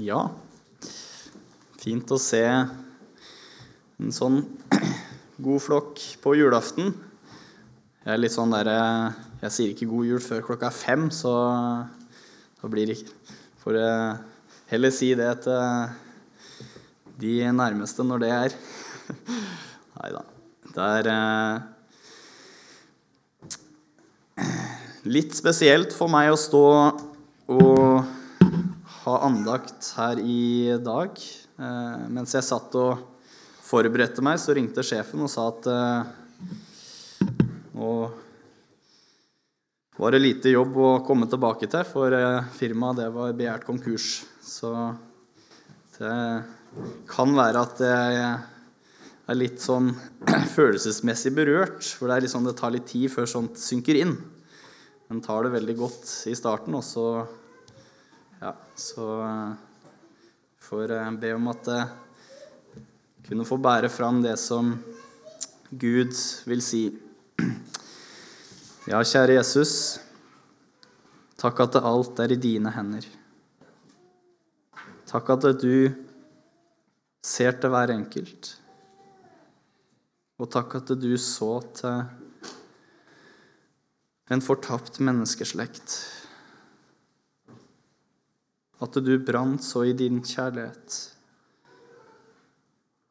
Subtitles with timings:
[0.00, 0.20] Ja.
[1.76, 4.38] Fint å se en sånn
[5.44, 6.94] god flokk på julaften.
[8.00, 8.78] Jeg er litt sånn derre
[9.42, 11.32] Jeg sier ikke god jul før klokka er fem, så
[12.62, 14.16] da blir det ikke Får jeg
[14.70, 15.60] heller si det til
[17.20, 18.56] de nærmeste når det er
[19.98, 20.22] Nei da.
[20.70, 21.56] Det er eh,
[25.18, 26.64] litt spesielt for meg å stå
[27.52, 28.09] og
[29.04, 31.16] ha andakt her i dag.
[31.60, 33.00] Eh, mens jeg satt og
[33.64, 37.28] forberedte meg, så ringte sjefen og sa at eh,
[37.78, 37.92] nå
[40.00, 44.12] var det lite jobb å komme tilbake til, for eh, firmaet det var begjært konkurs.
[44.44, 44.72] Så
[45.96, 46.14] det
[47.10, 48.22] kan være at jeg
[49.30, 49.92] er litt sånn
[50.56, 51.84] følelsesmessig berørt.
[51.96, 54.16] For det er liksom, det tar litt tid før sånt synker inn.
[55.10, 57.06] En tar det veldig godt i starten, og så
[58.40, 59.06] Ja, så
[60.64, 61.88] får jeg be om at jeg
[63.26, 64.70] kunne få bære fram det som
[65.68, 66.14] Gud
[66.48, 66.86] vil si.
[68.88, 69.74] Ja, kjære Jesus.
[71.36, 73.04] Takk at alt er i dine hender.
[75.10, 75.92] Takk at du
[77.20, 78.54] ser til hver enkelt.
[80.40, 82.00] Og takk at du så til
[84.32, 86.19] en fortapt menneskeslekt.
[88.80, 91.00] At du brant så i din kjærlighet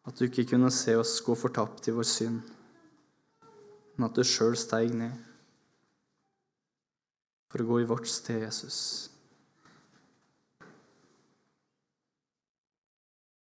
[0.09, 2.39] at du ikke kunne se oss gå fortapt i vår synd,
[3.95, 5.13] men at du sjøl steig ned
[7.49, 9.09] for å gå i vårt sted, Jesus.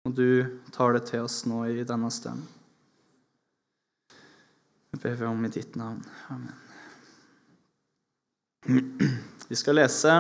[0.08, 2.47] Og du tar det til oss nå i denne stunden.
[4.93, 6.03] Det ber vi om i ditt navn.
[6.30, 6.53] Amen.
[9.49, 10.11] Vi skal lese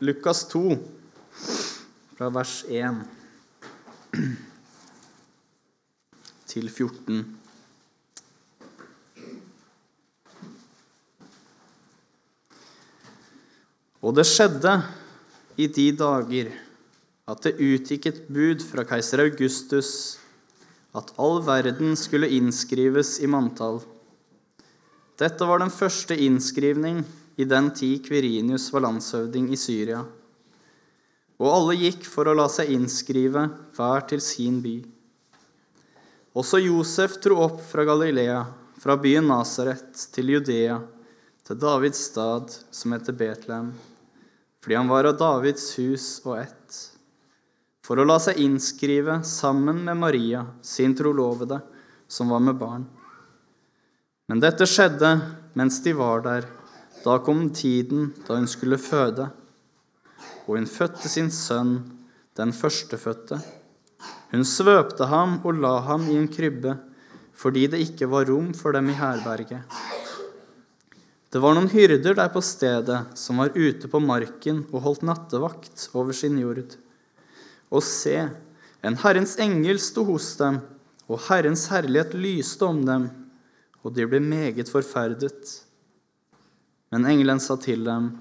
[0.00, 0.76] Lukas 2,
[2.20, 2.98] fra vers 1
[6.52, 7.22] til 14.
[14.04, 14.74] Og det skjedde
[15.56, 16.52] i de dager
[17.24, 20.20] at det utgikk et bud fra keiser Augustus
[20.92, 23.80] at all verden skulle innskrives i manntall.
[25.16, 27.00] Dette var den første innskrivning
[27.40, 30.04] i den tid Kvirinius var landshøvding i Syria.
[31.40, 33.46] Og alle gikk for å la seg innskrive,
[33.76, 34.76] hver til sin by.
[36.36, 38.42] Også Josef dro opp fra Galilea,
[38.80, 40.76] fra byen Nasaret til Judea,
[41.48, 43.72] til Davids stad, som heter Betlehem,
[44.60, 46.78] fordi han var av Davids hus og ett,
[47.82, 51.58] for å la seg innskrive sammen med Maria, sin trolovede,
[52.06, 52.84] som var med barn.
[54.30, 55.16] Men dette skjedde
[55.58, 56.46] mens de var der.
[57.02, 59.30] Da kom tiden da hun skulle føde,
[60.50, 61.76] og hun fødte sin sønn,
[62.34, 63.36] den førstefødte.
[64.32, 66.74] Hun svøpte ham og la ham i en krybbe,
[67.38, 69.62] fordi det ikke var rom for dem i herberget.
[71.30, 75.86] Det var noen hyrder der på stedet som var ute på marken og holdt nattevakt
[75.94, 76.74] over sin jord.
[77.70, 78.16] Og se,
[78.82, 80.58] en Herrens engel sto hos dem,
[81.06, 83.06] og Herrens herlighet lyste om dem,
[83.86, 85.60] og de ble meget forferdet.
[86.90, 88.16] Men engelen sa til dem,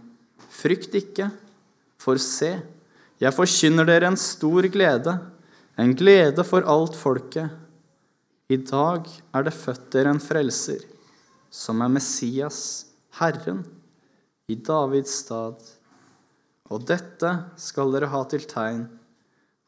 [0.50, 1.32] Frykt ikke,
[2.00, 2.54] for se,
[3.20, 5.18] jeg forkynner dere en stor glede,
[5.80, 7.52] en glede for alt folket.
[8.50, 9.06] I dag
[9.36, 10.86] er det født dere en frelser,
[11.52, 12.62] som er Messias,
[13.20, 13.66] Herren,
[14.50, 15.60] i Davids stad.
[16.70, 18.86] Og dette skal dere ha til tegn.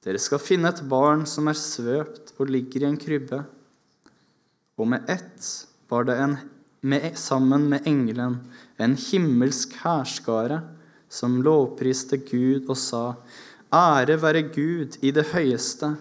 [0.02, 3.44] Dere skal finne et barn som er svøpt og ligger i en krybbe.
[4.80, 5.50] Og med ett
[5.92, 6.38] var det en,
[6.82, 8.40] med, sammen med engelen
[8.82, 10.62] en himmelsk hærskare
[11.12, 13.06] som lovpriste Gud og sa:"
[13.72, 15.94] Ære være Gud i det høyeste,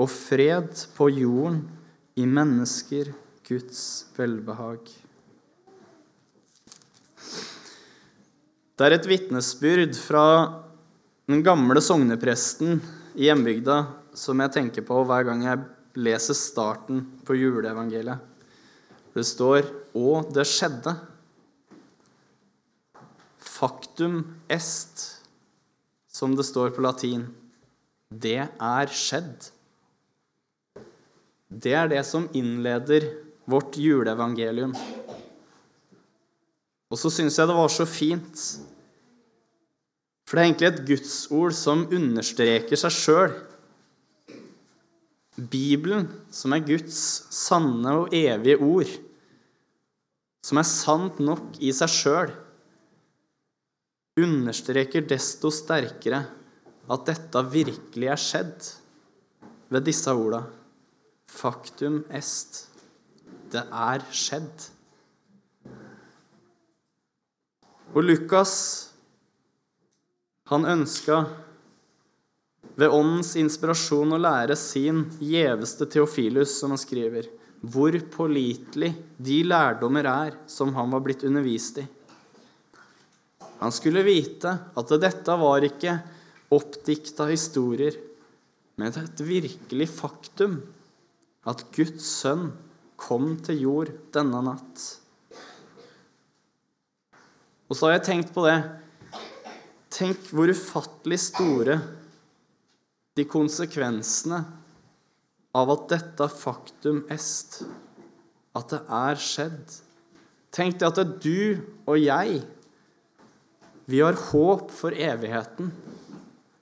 [0.00, 1.66] og fred på jorden
[2.16, 3.12] i mennesker
[3.44, 4.80] Guds velbehag.
[8.78, 10.24] Det er et vitnesbyrd fra
[11.28, 12.78] den gamle sognepresten
[13.12, 13.82] i hjembygda
[14.16, 15.60] som jeg tenker på hver gang jeg
[16.00, 18.18] leser starten på juleevangeliet.
[19.12, 19.62] Det står
[19.94, 21.09] 'Og det skjedde'.
[23.60, 25.02] Factum est,
[26.08, 27.26] som det står på latin.
[28.08, 29.50] Det er skjedd.
[31.50, 33.10] Det er det som innleder
[33.50, 34.72] vårt juleevangelium.
[36.88, 38.48] Og så syns jeg det var så fint,
[40.24, 43.38] for det er egentlig et gudsord som understreker seg sjøl.
[45.36, 46.98] Bibelen, som er Guds
[47.34, 49.00] sanne og evige ord,
[50.46, 52.32] som er sant nok i seg sjøl,
[54.18, 56.24] understreker desto sterkere
[56.90, 58.70] at dette virkelig er skjedd
[59.70, 60.42] ved disse orda.
[61.30, 62.64] Faktum est.
[63.50, 64.66] Det er skjedd.
[67.94, 68.54] Og Lukas,
[70.50, 71.24] han ønska
[72.78, 77.26] ved åndens inspirasjon å lære sin gjeveste Theofilus, som han skriver,
[77.60, 81.86] hvor pålitelig de lærdommer er som han var blitt undervist i.
[83.60, 85.98] Han skulle vite at dette var ikke
[86.54, 87.96] oppdikta historier,
[88.80, 90.62] men et virkelig faktum
[91.48, 92.48] at Guds sønn
[93.00, 94.84] kom til jord denne natt.
[97.70, 98.58] Og så har jeg tenkt på det.
[99.92, 101.76] Tenk hvor ufattelig store
[103.18, 104.40] de konsekvensene
[105.56, 107.60] av at dette faktum est,
[108.56, 109.76] at det er skjedd.
[110.54, 112.40] Tenk deg at det er du og jeg,
[113.88, 115.70] vi har håp for evigheten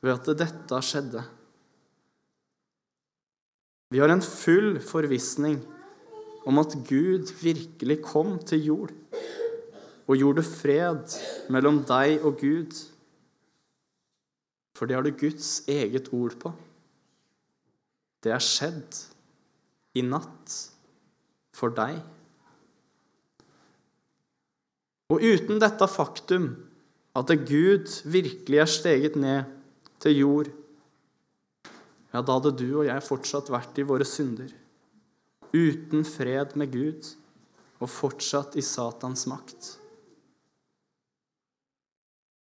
[0.04, 1.24] ved at dette skjedde.
[3.88, 5.58] Vi har en full forvissning
[6.48, 8.94] om at Gud virkelig kom til jord
[10.08, 11.16] og gjorde fred
[11.52, 12.76] mellom deg og Gud.
[14.76, 16.52] For det har du Guds eget ord på.
[18.24, 19.02] Det er skjedd
[19.98, 20.54] i natt
[21.56, 21.98] for deg.
[25.08, 26.50] Og uten dette faktum,
[27.18, 29.48] at Gud virkelig er steget ned
[30.02, 30.50] til jord,
[32.12, 34.52] ja, da hadde du og jeg fortsatt vært i våre synder,
[35.52, 37.10] uten fred med Gud
[37.78, 39.74] og fortsatt i Satans makt.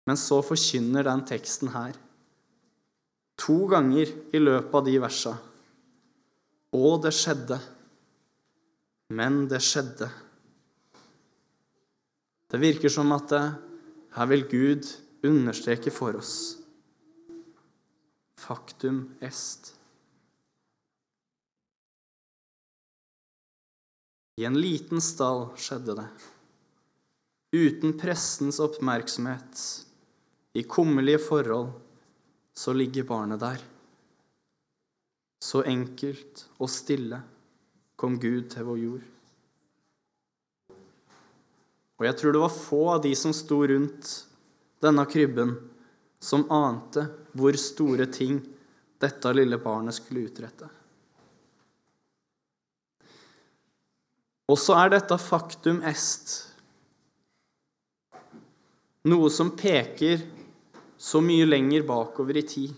[0.10, 1.98] Men så forkynner den teksten her
[3.40, 5.36] to ganger i løpet av de versa.
[6.76, 7.60] Og det skjedde.
[9.16, 10.10] Men det skjedde.
[12.50, 13.44] Det virker som at det,
[14.16, 14.88] her vil Gud
[15.26, 16.60] understreke for oss
[18.40, 19.76] Faktum est.
[24.40, 26.08] I en liten stall skjedde det.
[27.52, 29.64] Uten pressens oppmerksomhet
[30.56, 31.74] i kummerlige forhold
[32.56, 33.60] så ligger barnet der.
[35.44, 37.20] Så enkelt og stille
[38.00, 39.06] kom Gud til vår jord.
[42.00, 44.12] Og jeg tror det var få av de som sto rundt
[44.80, 45.58] denne krybben,
[46.20, 47.04] som ante
[47.36, 48.40] hvor store ting
[49.00, 50.68] dette lille barnet skulle utrette.
[54.50, 56.34] Og så er dette faktum est
[59.10, 60.24] noe som peker
[61.00, 62.74] så mye lenger bakover i tid.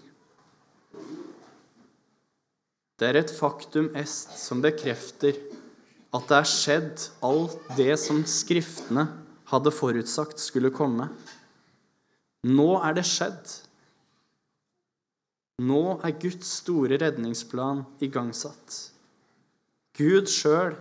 [2.99, 5.37] Det er et faktum est som bekrefter
[6.11, 9.07] at det er skjedd alt det som Skriftene
[9.51, 11.07] hadde forutsagt skulle komme.
[12.47, 13.57] Nå er det skjedd.
[15.61, 18.79] Nå er Guds store redningsplan igangsatt.
[19.97, 20.75] Gud sjøl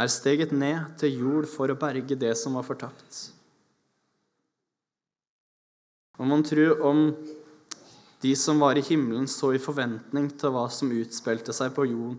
[0.00, 3.28] er steget ned til jord for å berge det som var fortapt.
[6.18, 7.06] Og man tror om
[8.24, 12.18] de som var i himmelen, så i forventning til hva som utspilte seg på jorden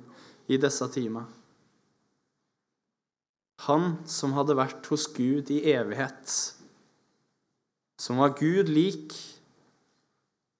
[0.51, 1.25] i disse timer.
[3.65, 6.29] Han som hadde vært hos Gud i evighet,
[7.97, 9.15] som var Gud lik,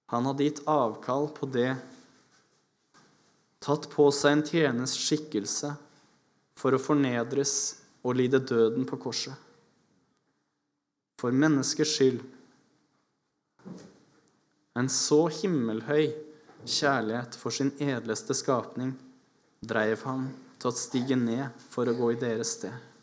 [0.10, 1.76] han hadde gitt avkall på det,
[3.62, 5.74] tatt på seg en tjeners skikkelse
[6.58, 7.56] for å fornedres
[8.06, 9.36] og lide døden på korset.
[11.22, 12.24] For menneskers skyld
[14.76, 16.10] en så himmelhøy
[16.66, 18.92] kjærlighet for sin edleste skapning
[19.64, 20.28] dreiv han
[20.60, 22.95] til å stige ned for å gå i deres sted.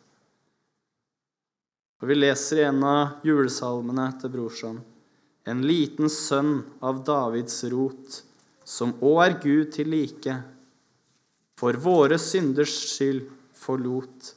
[2.02, 4.80] Og Vi leser i en av julesalmene til brorsan
[5.44, 8.22] en liten sønn av Davids rot,
[8.64, 10.36] som òg er Gud til like,
[11.58, 13.24] for våre synders skyld
[13.58, 14.32] forlot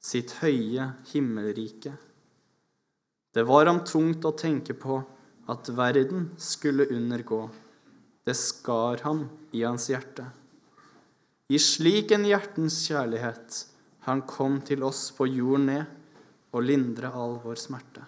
[0.00, 1.92] sitt høye himmelrike.
[3.34, 5.00] Det var ham tungt å tenke på
[5.50, 7.44] at verden skulle undergå.
[8.26, 10.26] Det skar ham i hans hjerte.
[11.50, 13.64] I slik en hjertens kjærlighet
[14.06, 15.99] han kom til oss på jorden ned
[16.50, 18.02] og lindre all vår smerte.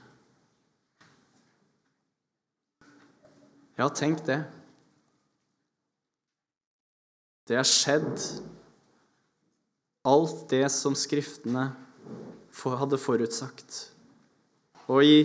[3.78, 4.42] Ja, tenk det.
[7.48, 8.20] Det er skjedd,
[10.06, 11.70] alt det som Skriftene
[12.52, 13.78] hadde forutsagt.
[14.92, 15.18] Og i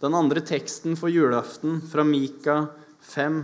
[0.00, 2.68] den andre teksten for julaften, fra Mika
[3.10, 3.42] 5,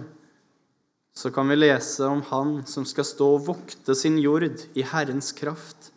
[1.14, 5.32] så kan vi lese om Han som skal stå og vokte sin jord i Herrens
[5.36, 5.90] kraft,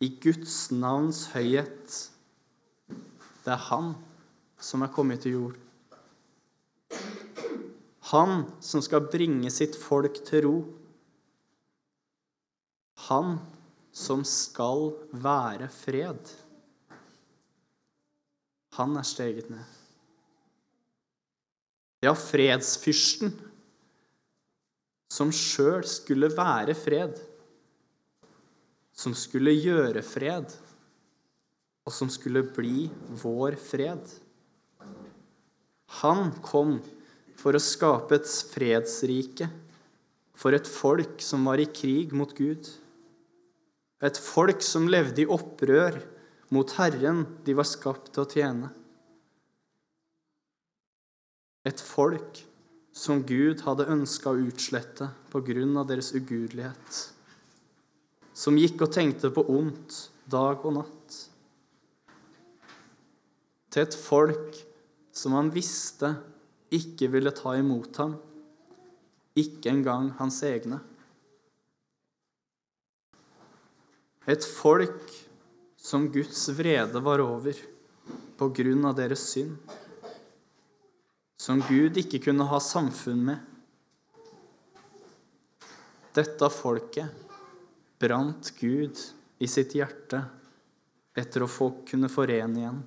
[0.00, 2.13] i Guds navns høyhet.
[3.44, 3.94] Det er Han
[4.60, 5.58] som er kommet til jord.
[8.14, 10.56] Han som skal bringe sitt folk til ro.
[13.08, 13.38] Han
[13.94, 16.32] som skal være fred.
[18.78, 19.64] Han er steget ned.
[22.04, 23.32] Ja, fredsfyrsten,
[25.08, 27.20] som sjøl skulle være fred,
[28.92, 30.52] som skulle gjøre fred,
[31.84, 32.88] og som skulle bli
[33.22, 34.02] vår fred.
[36.00, 36.78] Han kom
[37.38, 39.50] for å skape et fredsrike
[40.34, 42.66] for et folk som var i krig mot Gud.
[44.04, 46.00] Et folk som levde i opprør
[46.54, 48.72] mot Herren de var skapt til å tjene.
[51.64, 52.42] Et folk
[52.94, 56.98] som Gud hadde ønska å utslette på grunn av deres ugudelighet.
[58.34, 59.96] Som gikk og tenkte på ondt
[60.30, 60.93] dag og natt.
[63.74, 64.58] Til et folk
[65.10, 66.12] som han visste
[66.74, 68.12] ikke ville ta imot ham,
[69.34, 70.78] ikke engang hans egne.
[74.30, 75.10] Et folk
[75.74, 77.58] som Guds vrede var over
[78.38, 79.58] på grunn av deres synd.
[81.34, 83.42] Som Gud ikke kunne ha samfunn med.
[86.14, 87.26] Dette folket
[87.98, 89.02] brant Gud
[89.42, 90.22] i sitt hjerte
[91.18, 92.84] etter å få kunne forene igjen.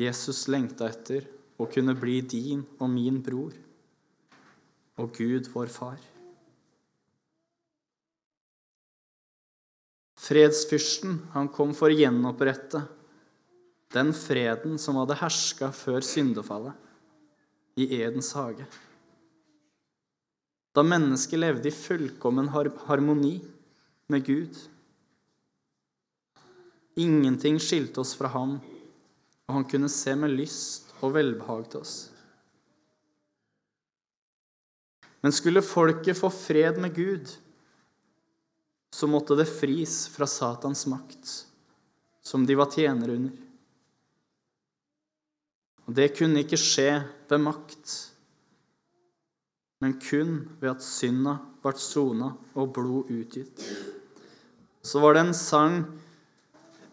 [0.00, 1.26] Jesus lengta etter
[1.60, 3.52] å kunne bli din og min bror
[5.02, 5.98] og Gud vår far.
[10.22, 12.84] Fredsfyrsten, han kom for å gjenopprette
[13.92, 18.64] den freden som hadde herska før syndefallet i Edens hage.
[20.72, 23.34] Da mennesket levde i fullkommen harmoni
[24.08, 24.56] med Gud.
[26.96, 28.56] Ingenting skilte oss fra ham,
[29.48, 31.96] og han kunne se med lyst og velbehag til oss.
[35.22, 37.30] Men skulle folket få fred med Gud,
[38.92, 41.30] så måtte det fris fra Satans makt,
[42.22, 43.36] som de var tjenere under.
[45.86, 46.90] Og det kunne ikke skje
[47.30, 47.94] ved makt,
[49.82, 53.62] men kun ved at synda ble sona og blod utgitt.
[54.82, 55.84] Så var det en sang,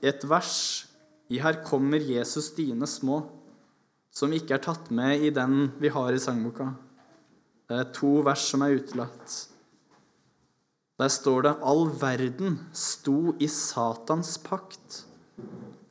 [0.01, 0.88] et vers,
[1.29, 3.21] i Her kommer Jesus dine små,
[4.09, 6.71] som ikke er tatt med i den vi har i sangboka.
[7.69, 9.35] Det er to vers som er utelatt.
[10.99, 15.03] Der står det all verden sto i Satans pakt.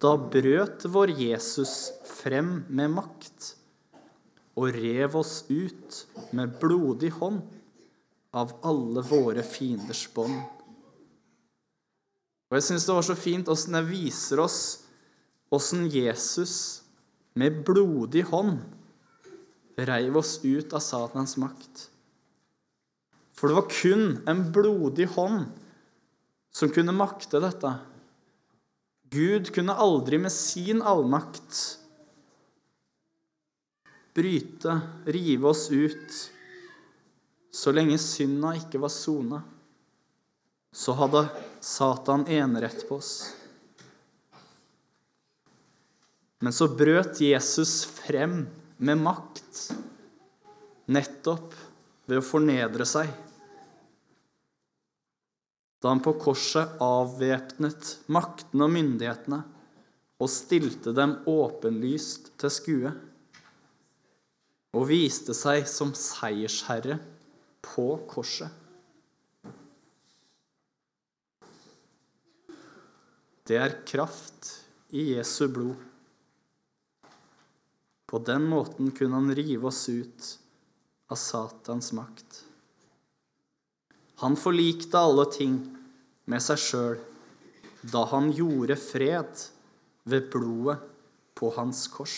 [0.02, 3.54] Da brøt vår Jesus frem med makt
[4.58, 6.02] og rev oss ut
[6.34, 7.40] med blodig hånd
[8.34, 10.36] av alle våre fienders bånd.
[12.48, 14.60] Og Jeg syns det var så fint åssen det viser oss
[15.54, 16.82] åssen Jesus
[17.38, 18.58] med blodig hånd
[19.78, 21.84] reiv oss ut av Satans makt.
[23.32, 25.46] For det var kun en blodig hånd
[26.50, 27.76] som kunne makte dette.
[29.08, 31.78] Gud kunne aldri med sin allmakt
[34.18, 36.16] bryte, rive oss ut,
[37.54, 39.38] så lenge synda ikke var sona.
[40.74, 41.22] Så hadde
[41.64, 43.37] Satan enerett på oss.
[46.38, 48.44] Men så brøt Jesus frem
[48.78, 49.64] med makt,
[50.86, 51.56] nettopp
[52.08, 53.10] ved å fornedre seg
[55.78, 59.38] da han på korset avvæpnet maktene og myndighetene
[60.18, 62.90] og stilte dem åpenlyst til skue,
[64.74, 66.98] og viste seg som seiersherre
[67.62, 68.50] på korset.
[73.46, 74.50] Det er kraft
[74.92, 75.87] i Jesu blod.
[78.08, 80.38] På den måten kunne han rive oss ut
[81.12, 82.44] av Satans makt.
[84.24, 85.58] Han forlikte alle ting
[86.28, 86.96] med seg sjøl
[87.92, 89.44] da han gjorde fred
[90.08, 90.80] ved blodet
[91.38, 92.16] på hans kors.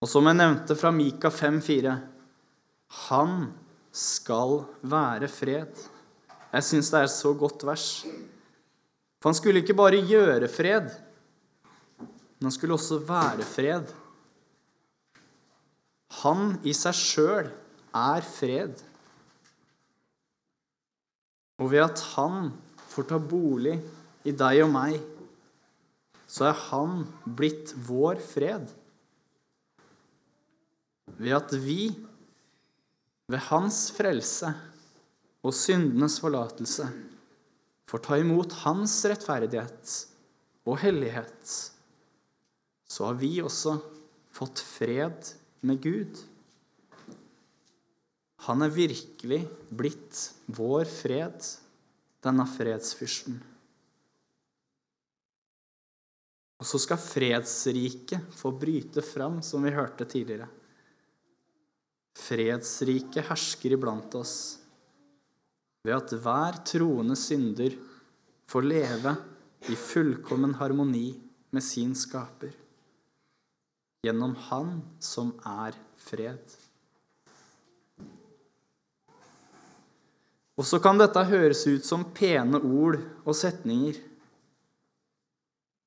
[0.00, 1.92] Og som jeg nevnte fra Mika 5,4.:
[3.12, 3.52] Han
[3.92, 5.84] skal være fred.
[6.50, 7.86] Jeg syns det er et så godt vers.
[9.20, 10.88] For han skulle ikke bare gjøre fred,
[12.40, 13.90] men han skulle også være fred.
[16.22, 17.50] Han i seg sjøl
[17.96, 18.80] er fred.
[21.60, 22.48] Og ved at Han
[22.90, 23.76] får ta bolig
[24.24, 24.96] i deg og meg,
[26.24, 28.64] så er Han blitt vår fred.
[31.20, 31.90] Ved at vi,
[33.28, 34.54] ved Hans frelse
[35.44, 36.88] og syndenes forlatelse,
[37.84, 39.94] får ta imot Hans rettferdighet
[40.64, 41.58] og hellighet,
[42.90, 43.76] så har vi også
[44.34, 45.30] fått fred
[45.66, 46.18] med Gud.
[48.48, 51.38] Han er virkelig blitt vår fred,
[52.24, 53.36] denne fredsfyrsten.
[56.60, 60.48] Og så skal fredsriket få bryte fram, som vi hørte tidligere.
[62.20, 64.34] Fredsriket hersker iblant oss
[65.86, 67.76] ved at hver troende synder
[68.50, 69.14] får leve
[69.72, 71.14] i fullkommen harmoni
[71.54, 72.52] med sin skaper,
[74.02, 76.56] gjennom Han som er fred.
[80.60, 83.96] Og så kan dette høres ut som pene ord og setninger.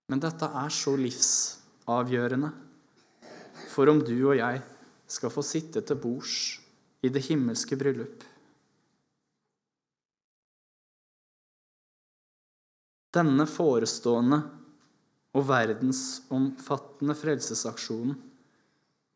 [0.09, 2.49] Men dette er så livsavgjørende
[3.73, 4.61] for om du og jeg
[5.09, 6.35] skal få sitte til bords
[7.05, 8.23] i det himmelske bryllup.
[13.13, 14.39] Denne forestående
[15.33, 18.17] og verdensomfattende frelsesaksjonen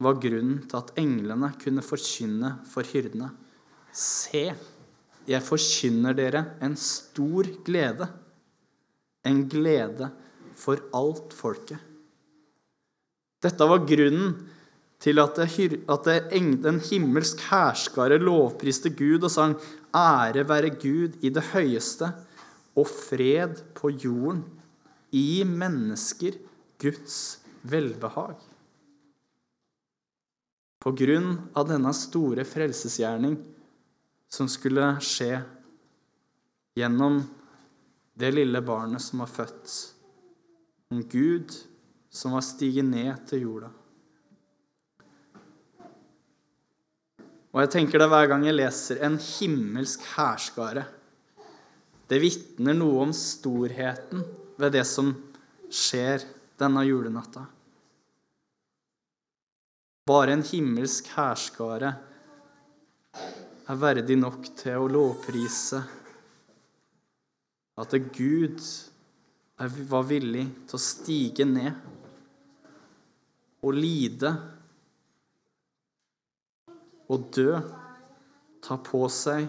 [0.04, 3.32] var grunnen til at englene kunne forkynne for hyrdene.
[3.94, 4.52] Se,
[5.28, 8.08] jeg forkynner dere en stor glede,
[9.26, 10.12] en glede
[10.58, 11.82] for alt folket.
[13.44, 14.38] Dette var grunnen
[15.02, 19.54] til at, det, at det, den himmelsk hærskare lovpriste Gud og sang
[19.94, 22.10] 'Ære være Gud i det høyeste'
[22.78, 24.44] og fred på jorden,
[25.12, 26.38] i mennesker
[26.82, 28.36] Guds velbehag.
[30.80, 33.38] På grunn av denne store frelsesgjerning
[34.32, 35.40] som skulle skje
[36.78, 37.22] gjennom
[38.18, 39.74] det lille barnet som var født,
[40.94, 41.54] en Gud
[42.14, 43.72] som var stiget ned til jorda.
[47.56, 50.86] Og jeg tenker det hver gang jeg leser en himmelsk hærskare
[52.08, 54.24] det vitner noe om storheten
[54.58, 55.12] ved det som
[55.70, 56.26] skjer
[56.58, 57.46] denne julenatta.
[60.08, 61.92] Bare en himmelsk hærskare
[63.68, 65.81] er verdig nok til å lovprise
[67.77, 68.62] at Gud
[69.92, 71.75] var villig til å stige ned
[73.68, 74.31] og lide
[77.08, 77.60] og dø,
[78.64, 79.48] ta på seg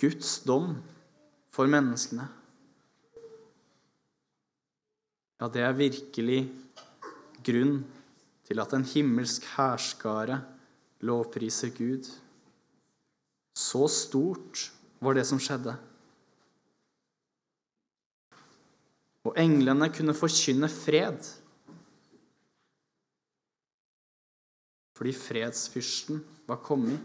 [0.00, 0.76] Guds dom
[1.52, 2.28] for menneskene.
[5.38, 6.40] Ja, det er virkelig
[7.46, 7.82] grunn
[8.48, 10.40] til at en himmelsk hærskare
[11.06, 12.08] lovpriser Gud.
[13.54, 14.68] Så stort
[15.00, 15.76] var det som skjedde.
[19.28, 21.20] Og englene kunne forkynne fred.
[24.98, 26.98] Fordi fredsfyrsten var kommet.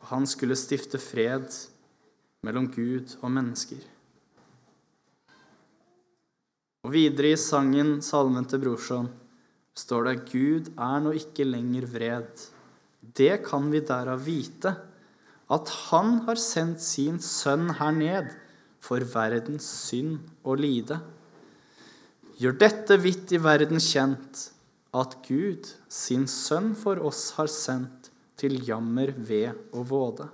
[0.00, 1.50] Og han skulle stifte fred
[2.44, 3.82] mellom Gud og mennesker.
[6.84, 9.06] Og videre i sangen, salmen til brorsan,
[9.74, 12.42] står det Gud er nå ikke lenger vred.
[13.00, 14.74] Det kan vi derav vite,
[15.54, 18.32] at Han har sendt sin sønn her ned
[18.84, 20.98] for verdens synd og lide.
[22.36, 24.50] Gjør dette vidt i verden kjent,
[24.94, 30.28] at Gud sin sønn for oss har sendt til jammer, ved og våde.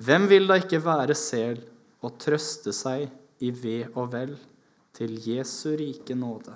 [0.00, 1.60] Hvem vil da ikke være sel
[2.00, 3.10] og trøste seg
[3.44, 4.36] i ved og vel
[4.94, 6.54] til Jesu rike nåde?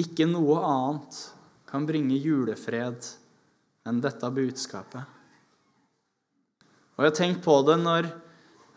[0.00, 1.18] Ikke noe annet
[1.68, 3.04] kan bringe julefred
[3.88, 5.04] enn dette budskapet.
[6.96, 8.08] Og jeg har tenkt på det når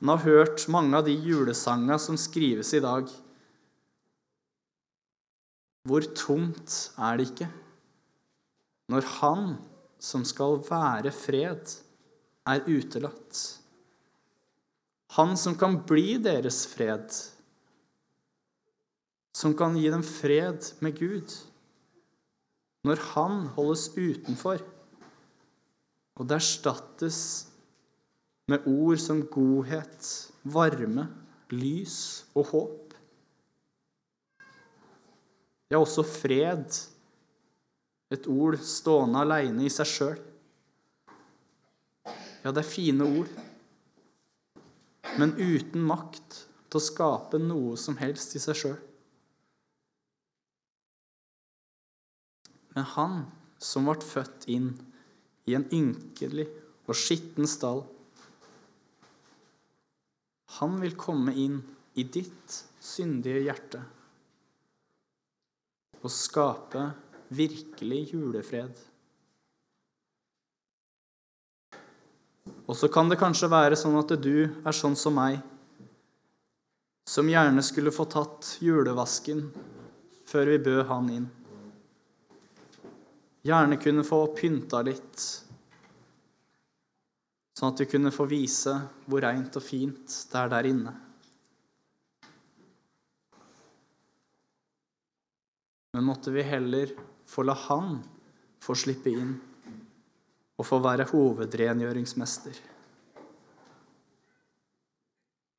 [0.01, 3.07] en har hørt mange av de julesangene som skrives i dag.
[5.85, 7.51] Hvor tomt er det ikke
[8.91, 9.45] når Han
[10.01, 11.71] som skal være fred,
[12.45, 13.39] er utelatt.
[15.15, 17.07] Han som kan bli deres fred,
[19.35, 21.31] som kan gi dem fred med Gud,
[22.83, 24.59] når han holdes utenfor,
[26.15, 27.19] og det erstattes
[28.51, 30.09] med ord som godhet,
[30.43, 31.07] varme,
[31.51, 32.93] lys og håp.
[35.71, 36.75] Ja, også fred
[38.13, 40.21] et ord stående aleine i seg sjøl.
[42.43, 43.31] Ja, det er fine ord,
[45.19, 48.77] men uten makt til å skape noe som helst i seg sjøl.
[52.75, 53.19] Men han
[53.63, 54.73] som ble født inn
[55.47, 56.49] i en ynkelig
[56.85, 57.85] og skitten stall,
[60.59, 61.61] han vil komme inn
[61.99, 63.81] i ditt syndige hjerte
[66.05, 66.83] og skape
[67.33, 68.75] virkelig julefred.
[72.65, 75.37] Og så kan det kanskje være sånn at du er sånn som meg,
[77.05, 79.43] som gjerne skulle få tatt julevasken
[80.25, 81.27] før vi bød han inn.
[83.45, 85.25] Gjerne kunne få pynta litt,
[87.53, 88.73] sånn at vi kunne få vise
[89.05, 90.95] hvor reint og fint det er der inne.
[95.93, 96.89] Men måtte vi heller
[97.29, 98.01] få la Han
[98.65, 99.37] få slippe inn
[100.55, 102.57] og få være hovedrengjøringsmester.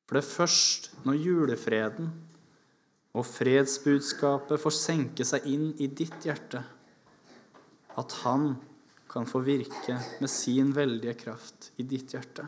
[0.07, 2.13] For det er først når julefreden
[3.17, 6.63] og fredsbudskapet får senke seg inn i ditt hjerte,
[7.97, 8.55] at Han
[9.09, 12.45] kan få virke med sin veldige kraft i ditt hjerte.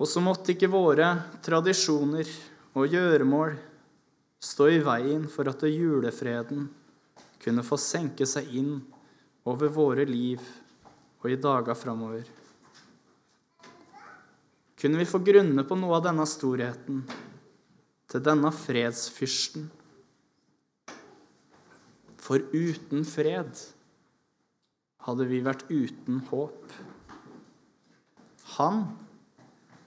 [0.00, 1.10] Og så måtte ikke våre
[1.44, 2.28] tradisjoner
[2.76, 3.56] og gjøremål
[4.40, 6.68] stå i veien for at julefreden
[7.40, 8.78] kunne få senke seg inn
[9.48, 10.40] over våre liv
[11.20, 12.24] og i dager framover.
[14.80, 17.02] Kunne vi få grunne på noe av denne storheten
[18.08, 19.66] til denne fredsfyrsten?
[22.20, 23.60] For uten fred
[25.04, 26.72] hadde vi vært uten håp.
[28.56, 28.86] Han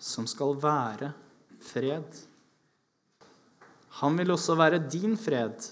[0.03, 1.13] som skal være
[1.63, 2.21] fred.
[3.99, 5.67] Han vil også være din fred.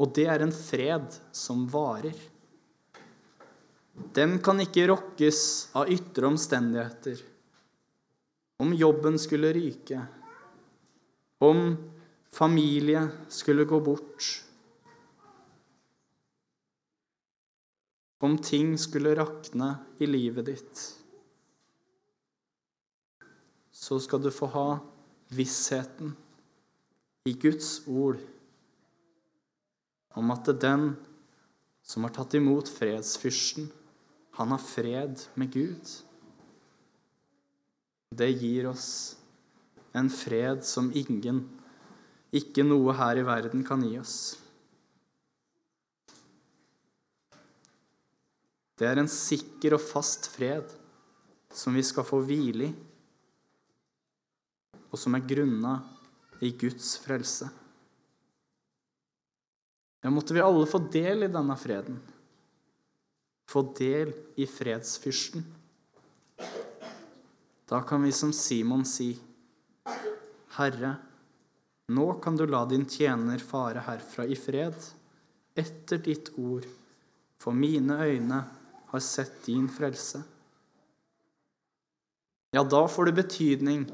[0.00, 2.16] Og det er en fred som varer.
[4.16, 5.40] Den kan ikke rokkes
[5.76, 7.20] av ytre omstendigheter.
[8.60, 10.00] Om jobben skulle ryke,
[11.44, 11.62] om
[12.32, 14.28] familie skulle gå bort,
[18.24, 20.84] om ting skulle rakne i livet ditt,
[23.76, 24.68] så skal du få ha
[25.34, 26.14] vissheten
[27.26, 28.20] i Guds ord
[30.16, 30.86] om at det er den
[31.86, 33.68] som har tatt imot fredsfyrsten,
[34.38, 35.92] han har fred med Gud.
[38.16, 38.88] Det gir oss
[39.96, 41.44] en fred som ingen,
[42.34, 44.18] ikke noe her i verden, kan gi oss.
[48.76, 50.74] Det er en sikker og fast fred
[51.54, 52.74] som vi skal få hvile i,
[54.96, 55.76] og som er grunna
[56.40, 57.52] i Guds frelse.
[60.00, 62.00] Ja, måtte vi alle få del i denne freden
[63.50, 65.44] få del i fredsfyrsten.
[67.66, 69.14] Da kan vi som Simon si,
[70.56, 70.94] Herre,
[71.88, 74.76] nå kan du la din tjener fare herfra i fred,
[75.56, 76.66] etter ditt ord,
[77.38, 78.40] for mine øyne
[78.90, 80.22] har sett din frelse.
[82.54, 83.84] Ja, da får det betydning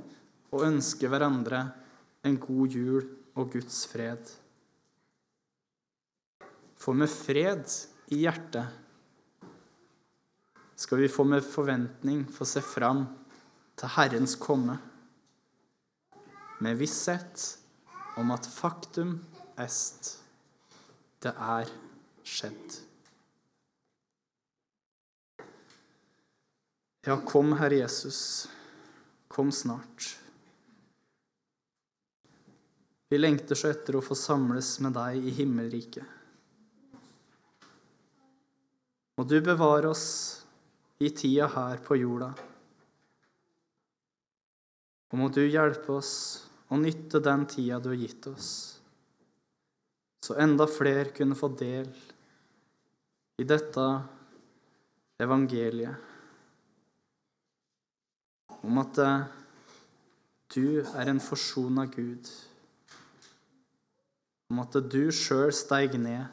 [0.53, 1.65] å ønske hverandre
[2.29, 3.07] en god jul
[3.39, 4.21] og Guds fred.
[6.77, 7.65] For med fred
[8.13, 8.79] i hjertet
[10.83, 13.05] skal vi få med forventning få se fram
[13.79, 14.77] til Herrens komme,
[16.63, 17.59] med visshet
[18.21, 19.17] om at faktum
[19.59, 20.19] est
[21.23, 21.71] det er
[22.27, 22.79] skjedd.
[27.07, 28.49] Ja, kom, Herre Jesus.
[29.31, 30.22] Kom snart.
[33.13, 36.05] Vi lengter så etter å få samles med deg i himmelriket.
[39.21, 40.07] Må du bevare oss
[40.97, 42.31] i tida her på jorda.
[45.13, 46.15] Og må du hjelpe oss
[46.73, 48.49] å nytte den tida du har gitt oss,
[50.25, 51.91] så enda flere kunne få del
[53.43, 53.85] i dette
[55.21, 56.09] evangeliet
[58.63, 59.29] om at eh,
[60.57, 62.31] du er en forsona Gud,
[64.53, 66.29] om at du sjøl steig ned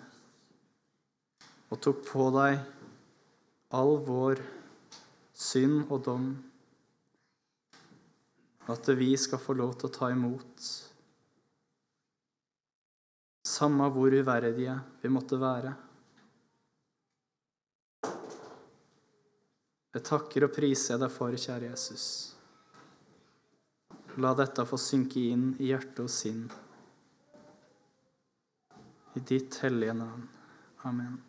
[1.71, 2.60] og tok på deg
[3.79, 4.41] all vår
[5.39, 6.29] synd og dom.
[8.69, 10.65] At vi skal få lov til å ta imot,
[13.47, 15.71] samme hvor uverdige vi måtte være.
[19.95, 22.05] Jeg takker og priser deg for, kjære Jesus.
[24.21, 26.43] La dette få synke inn i hjerte og sinn.
[29.15, 30.30] I ditt hellige navn.
[30.84, 31.29] Amen.